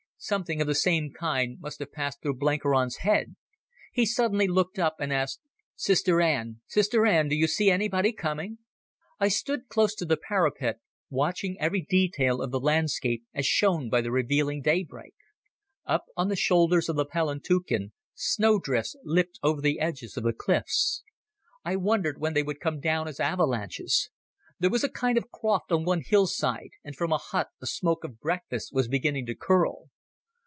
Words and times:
Something 0.23 0.61
of 0.61 0.67
the 0.67 0.75
same 0.75 1.11
kind 1.11 1.59
must 1.59 1.79
have 1.79 1.91
passed 1.93 2.21
through 2.21 2.35
Blenkiron's 2.35 2.97
head. 2.97 3.35
He 3.91 4.05
suddenly 4.05 4.47
looked 4.47 4.77
up 4.77 4.97
and 4.99 5.11
asked, 5.11 5.41
"Sister 5.75 6.21
Anne, 6.21 6.61
Sister 6.67 7.07
Anne, 7.07 7.27
do 7.27 7.35
you 7.35 7.47
see 7.47 7.71
anybody 7.71 8.13
coming?" 8.13 8.59
I 9.19 9.29
stood 9.29 9.67
close 9.67 9.95
to 9.95 10.05
the 10.05 10.17
parapet, 10.17 10.77
watching 11.09 11.59
every 11.59 11.81
detail 11.81 12.39
of 12.39 12.51
the 12.51 12.59
landscape 12.59 13.23
as 13.33 13.47
shown 13.47 13.89
by 13.89 14.01
the 14.01 14.11
revealing 14.11 14.61
daybreak. 14.61 15.15
Up 15.87 16.05
on 16.15 16.27
the 16.29 16.35
shoulders 16.35 16.87
of 16.87 16.95
the 16.97 17.05
Palantuken, 17.07 17.91
snowdrifts 18.13 18.95
lipped 19.03 19.39
over 19.41 19.59
the 19.59 19.79
edges 19.79 20.17
of 20.17 20.23
the 20.23 20.33
cliffs. 20.33 21.01
I 21.65 21.77
wondered 21.77 22.19
when 22.19 22.35
they 22.35 22.43
would 22.43 22.59
come 22.59 22.79
down 22.79 23.07
as 23.07 23.19
avalanches. 23.19 24.11
There 24.59 24.69
was 24.69 24.83
a 24.83 24.87
kind 24.91 25.17
of 25.17 25.31
croft 25.31 25.71
on 25.71 25.83
one 25.83 26.03
hillside, 26.05 26.69
and 26.83 26.95
from 26.95 27.11
a 27.11 27.17
hut 27.17 27.47
the 27.59 27.65
smoke 27.65 28.03
of 28.03 28.19
breakfast 28.21 28.71
was 28.71 28.87
beginning 28.87 29.25
to 29.25 29.33
curl. 29.33 29.87